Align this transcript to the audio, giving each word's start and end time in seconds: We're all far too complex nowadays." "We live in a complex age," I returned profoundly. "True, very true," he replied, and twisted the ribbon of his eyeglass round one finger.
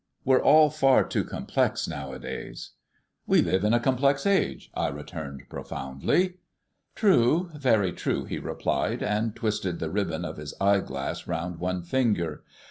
We're 0.25 0.41
all 0.41 0.71
far 0.71 1.03
too 1.03 1.23
complex 1.23 1.87
nowadays." 1.87 2.71
"We 3.27 3.43
live 3.43 3.63
in 3.63 3.71
a 3.71 3.79
complex 3.79 4.25
age," 4.25 4.71
I 4.73 4.87
returned 4.87 5.43
profoundly. 5.47 6.37
"True, 6.95 7.51
very 7.53 7.91
true," 7.93 8.25
he 8.25 8.39
replied, 8.39 9.03
and 9.03 9.35
twisted 9.35 9.77
the 9.77 9.91
ribbon 9.91 10.25
of 10.25 10.37
his 10.37 10.55
eyeglass 10.59 11.27
round 11.27 11.59
one 11.59 11.83
finger. 11.83 12.41